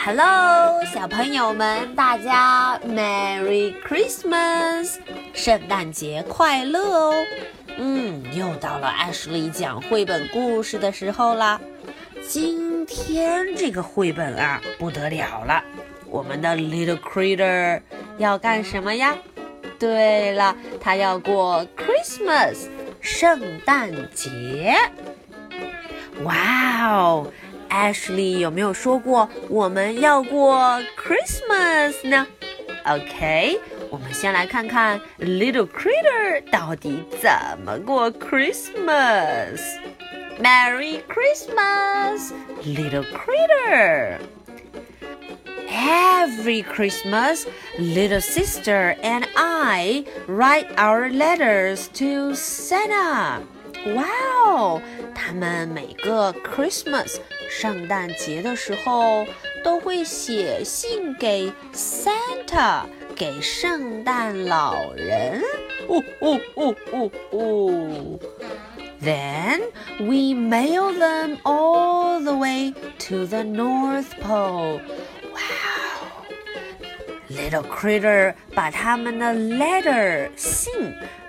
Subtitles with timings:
[0.00, 4.94] Hello，小朋友们，大家 Merry Christmas，
[5.34, 7.14] 圣诞节快乐哦！
[7.76, 11.60] 嗯，又到了艾什莉讲绘本故事的时候啦。
[12.26, 15.62] 今天这个绘本啊，不得了了，
[16.06, 17.82] 我们的 Little Critter
[18.18, 19.16] 要干什么呀？
[19.78, 22.68] 对了，他要过 Christmas，
[23.00, 24.76] 圣诞节。
[26.24, 27.32] 哇哦
[27.69, 32.27] ！Ashley 有没有说过我们要过 Christmas 呢？
[32.85, 37.31] OK，我们先来看看 Little Critter 到底怎
[37.63, 42.33] 么过 Christmas。Merry Christmas,
[42.63, 44.17] Little Critter!
[45.69, 47.45] Every Christmas,
[47.79, 53.41] little sister and I write our letters to Santa.
[53.85, 54.81] Wow!
[55.15, 57.17] 他们每个 Christmas
[57.49, 59.25] 圣诞节的时候
[59.63, 62.83] 都会写信给 Santa，
[63.15, 65.41] 给圣诞老人。
[65.87, 68.19] 哦哦哦哦哦！
[69.01, 69.61] Then
[69.99, 74.79] we mail them all the way to the North Pole.
[75.33, 76.23] Wow!
[77.29, 80.71] Little Critter 把他们的 letter 信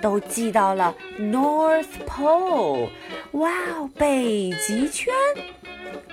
[0.00, 2.90] 都寄到了 North Pole。
[3.32, 5.12] 哇哦，北极圈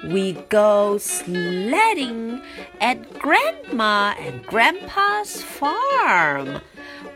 [0.03, 2.41] ！we go sledding
[2.79, 6.61] at Grandma and Grandpa's farm.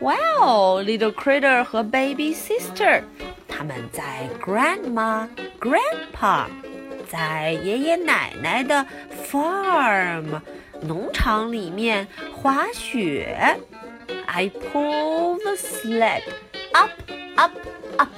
[0.00, 3.02] Wow, little critter 和 baby sister，
[3.48, 6.46] 他们在 Grandma、Grandpa，
[7.08, 8.86] 在爷爷奶奶的
[9.30, 10.40] farm
[10.82, 13.58] 农场里面滑雪。
[14.26, 16.22] I pull the sled
[16.72, 16.90] up,
[17.36, 17.52] up,
[17.96, 18.10] up.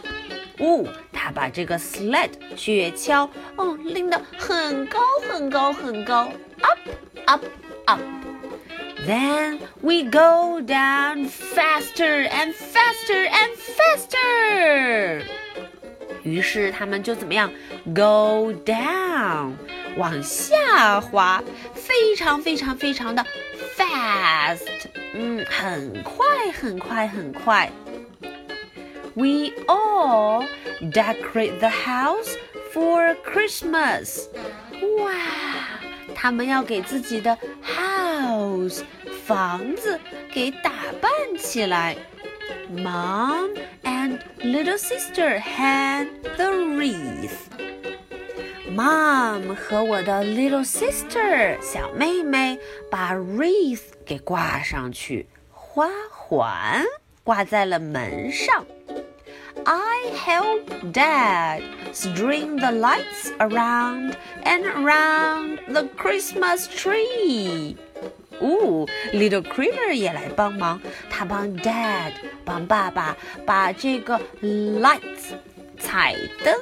[0.59, 0.89] 呜、哦。
[1.33, 6.79] 他把这个 sled 雪橇，哦，拎得很高很高很高，up
[7.27, 7.45] up
[7.87, 15.23] up。Then we go down faster and faster and faster。
[16.25, 17.51] 于是他们就怎么样？
[17.95, 19.53] Go down，
[19.97, 21.43] 往下滑，
[21.75, 23.25] 非常非常非常的
[23.77, 24.67] fast，
[25.15, 27.71] 嗯，很快很快很快。
[29.15, 30.47] We all
[30.81, 32.37] decorate the house
[32.73, 34.29] for Christmas.
[34.99, 35.13] 哇，
[36.15, 38.83] 他们要给自己的 house
[39.27, 39.99] 房子
[40.33, 41.97] 给打扮起来。
[42.71, 47.49] Mom and little sister hang the wreath.
[48.71, 52.59] Mom 和我的 little sister 小妹妹
[52.91, 56.85] 把 wreath 给挂上去，花环
[57.25, 58.65] 挂在了门上。
[59.66, 61.62] I help Dad
[61.94, 67.78] string the lights around and around the Christmas tree.
[68.40, 72.12] 哦，Little Critter 也来帮忙，他帮 Dad
[72.44, 73.16] 帮爸爸
[73.46, 75.32] 把这个 lights
[75.80, 76.54] 彩灯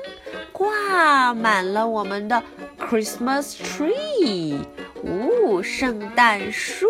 [0.52, 2.44] 挂满了我们的
[2.78, 4.60] Christmas tree，
[5.04, 6.88] 哦，圣诞树。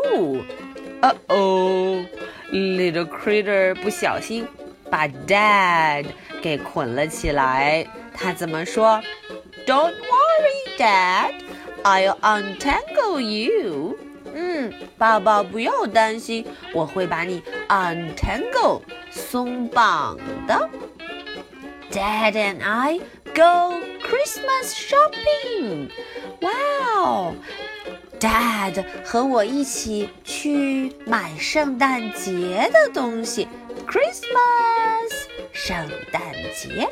[1.02, 4.46] Uh oh，Little Critter 不小心。
[4.91, 6.07] 把 Dad
[6.41, 7.87] 给捆了起来。
[8.15, 9.03] 他怎么说？
[9.67, 11.35] Don't worry, Dad,
[11.83, 13.99] I'll untangle you。
[14.35, 20.69] 嗯，爸爸不要担心，我会把你 untangle 松绑的。
[21.91, 22.99] Dad and I
[23.35, 25.89] go Christmas shopping。
[26.41, 26.51] 哇
[26.97, 27.35] 哦，
[28.21, 33.49] Dad 和我一起去买圣诞节的东西。
[33.91, 36.23] Christmas，圣诞
[36.55, 36.89] 节。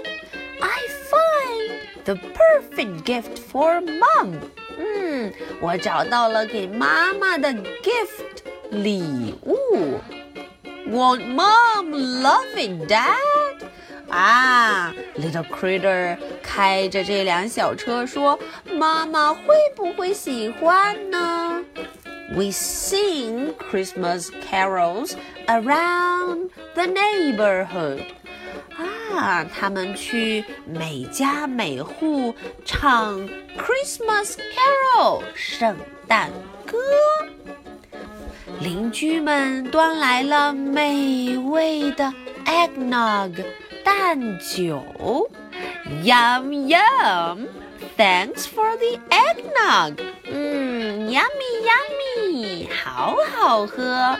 [0.60, 0.80] I
[1.10, 4.34] find the perfect gift for mom。
[4.76, 10.00] 嗯，我找到了给妈妈的 gift 礼物。
[10.88, 11.90] Won't mom
[12.22, 13.66] love it, Dad？
[14.10, 21.64] 啊，Little Critter 开着这辆小车说：“妈妈会不会喜欢呢？”
[22.35, 25.15] We sing Christmas carols
[25.47, 28.03] around the neighborhood.
[28.77, 32.33] 啊，他们去每家每户
[32.63, 33.27] 唱
[33.57, 35.75] Christmas carol 圣
[36.07, 36.29] 诞
[36.65, 36.77] 歌。
[38.61, 42.13] 邻居们端来了美味的
[42.45, 43.43] eggnog
[43.83, 45.29] 蛋酒
[46.03, 47.47] ，Yum yum!
[47.96, 50.00] Thanks for the eggnog.
[50.30, 51.52] 嗯，yummy
[52.28, 54.18] yummy，好好喝。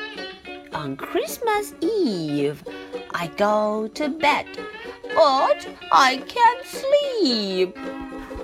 [0.73, 2.57] On Christmas Eve,
[3.13, 4.47] I go to bed,
[5.15, 7.73] but I can't sleep.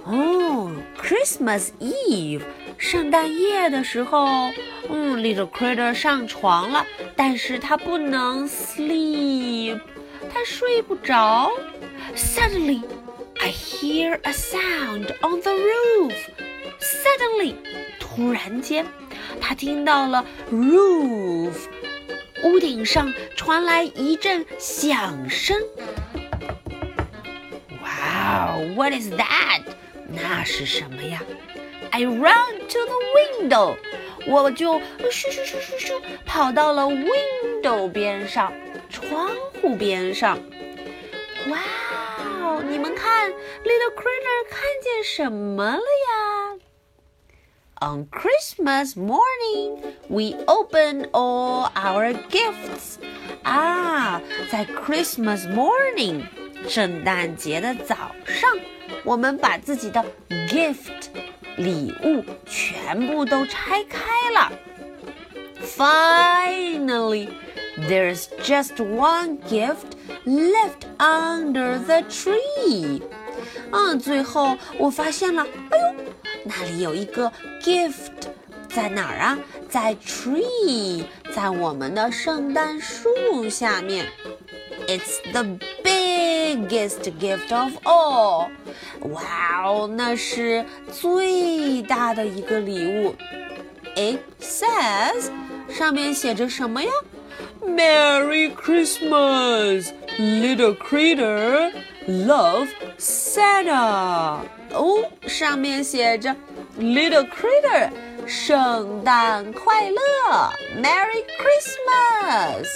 [0.04, 2.42] 哦，Christmas Eve
[2.78, 4.50] 圣诞夜的时候，
[4.88, 9.80] 嗯，Little Critter 上床了，但是他不能 sleep，
[10.32, 11.50] 他睡不着。
[12.16, 12.82] Suddenly,
[13.44, 16.14] I hear a sound on the roof.
[16.80, 17.54] Suddenly，
[17.98, 18.86] 突然间，
[19.40, 21.54] 他听到了 roof
[22.42, 25.56] 屋顶上传来一阵响声。
[27.80, 29.62] Wow, what is that?
[30.08, 31.22] 那是什么呀？
[31.90, 33.76] I run to the window，
[34.26, 38.52] 我就咻咻咻咻咻跑到了 window 边上，
[38.88, 39.30] 窗
[39.60, 40.38] 户边上。
[41.48, 41.58] 哇
[42.44, 46.58] 哦，你们看，Little Critter 看见什么了呀？
[47.82, 52.98] On Christmas morning, we open all our gifts.
[53.42, 54.20] 啊，
[54.50, 56.26] 在 Christmas morning，
[56.68, 58.58] 圣诞节的早上，
[59.02, 61.08] 我们把自己的 gift
[61.56, 64.52] 礼物全部都拆开了。
[65.62, 67.28] Finally,
[67.88, 69.93] there's just one gift
[70.24, 73.02] left under the tree.
[73.70, 75.94] 嗯，最后我发现了，哎呦，
[76.44, 77.30] 那里有一个
[77.62, 78.10] gift，
[78.68, 79.38] 在哪儿啊？
[79.68, 81.04] 在 tree，
[81.34, 84.06] 在我们的圣诞树下面。
[84.88, 85.44] It's the
[85.84, 88.48] biggest gift of all.
[89.02, 93.14] 哇哦，那是最大的一个礼物。
[93.94, 95.30] It says，
[95.68, 96.90] 上面写着什么呀
[97.66, 101.72] ？Merry Christmas, little critter.
[102.06, 102.68] Love
[102.98, 104.38] Santa。
[104.72, 106.34] 哦，上面写着
[106.78, 107.90] Little critter，
[108.26, 110.00] 圣诞快乐，
[110.80, 112.66] Merry Christmas。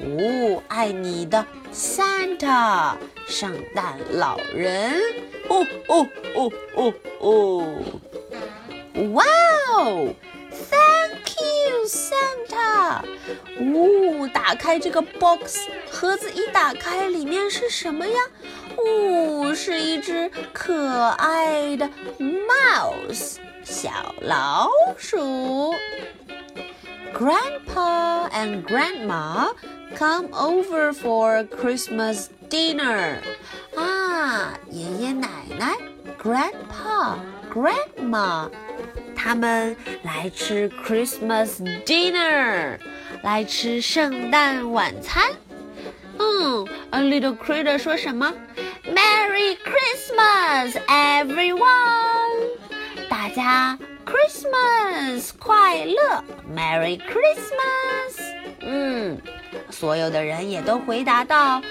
[0.00, 2.94] 哦，爱你的 Santa，
[3.26, 4.94] 圣诞老人。
[5.48, 7.66] 哦哦哦哦哦！
[9.12, 9.24] 哇
[9.76, 10.08] 哦
[10.66, 13.02] ，Thank you Santa！
[13.58, 15.58] 哦，打开这个 box
[15.90, 18.20] 盒子，一打开，里面是什么呀？
[18.76, 21.88] 哦，是一只可爱的
[22.18, 25.74] mouse 小老鼠。
[27.14, 29.52] Grandpa and Grandma
[29.94, 33.18] come over for Christmas dinner.
[33.76, 35.28] 啊，爷爷奶
[35.58, 35.76] 奶，
[36.22, 38.48] Grandpa、Grandma，
[39.26, 42.78] 他们来吃 Christmas dinner，
[43.22, 45.30] 来吃圣诞晚餐。
[46.18, 48.32] 嗯，A little critter 说什么？
[48.84, 51.62] Merry Christmas, everyone！
[53.08, 56.24] 大家 Christmas 快乐，
[56.54, 58.20] Merry Christmas！
[58.60, 59.20] 嗯，
[59.70, 61.62] 所有的人也都回答道：“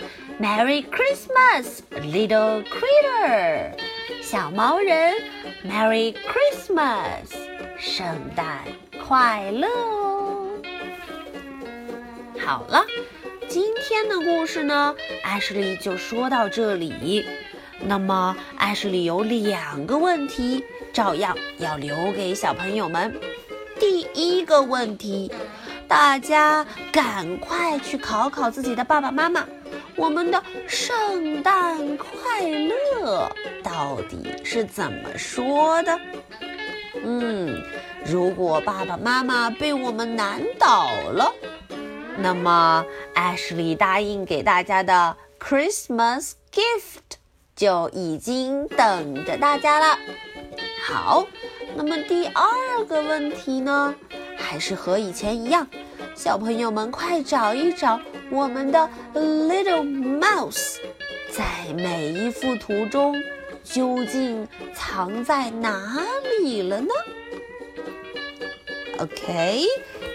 [0.41, 3.73] Merry Christmas, little critter！”
[4.21, 5.15] 小毛人，
[5.65, 7.44] Merry Christmas！
[7.78, 8.64] 圣诞
[9.06, 10.48] 快乐哦！
[12.44, 12.84] 好了，
[13.48, 17.26] 今天的故事呢，艾什莉就说到这里。
[17.80, 20.64] 那么，艾什莉有两个问题。
[20.92, 23.14] 照样要留给小朋友们。
[23.78, 25.30] 第一个问题，
[25.86, 29.46] 大家赶快去考考自己的爸爸妈妈，
[29.94, 33.30] 我们的圣诞快乐
[33.62, 36.00] 到底是怎么说的？
[37.08, 37.62] 嗯，
[38.04, 41.32] 如果爸爸妈妈被我们难倒了，
[42.18, 47.18] 那么 Ashley 答应给大家的 Christmas gift
[47.54, 49.96] 就已经等着大家了。
[50.84, 51.24] 好，
[51.76, 53.94] 那么第二个问题呢，
[54.36, 55.64] 还是和以前一样，
[56.16, 60.78] 小朋友们快找一找我们的 little mouse，
[61.30, 63.14] 在每一幅图中
[63.66, 66.00] 究竟藏在哪
[66.40, 66.88] 里了呢
[69.00, 69.64] ？OK，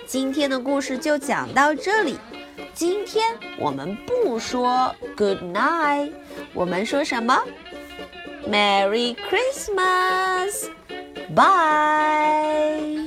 [0.07, 2.17] 今天的故事就讲到这里。
[2.73, 6.13] 今天我们不说 good night，
[6.53, 7.37] 我们说什么
[8.49, 10.69] ？Merry Christmas!
[11.35, 13.00] Bye!